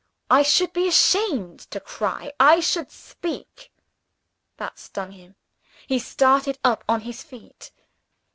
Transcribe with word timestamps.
I 0.31 0.41
should 0.41 0.73
be 0.73 0.87
ashamed 0.87 1.59
to 1.69 1.79
cry 1.79 2.31
I 2.39 2.59
should 2.59 2.89
speak." 2.91 3.71
That 4.57 4.79
stung 4.79 5.11
him. 5.11 5.35
He 5.85 5.99
started 5.99 6.57
up 6.63 6.83
on 6.89 7.01
his 7.01 7.21
feet. 7.21 7.71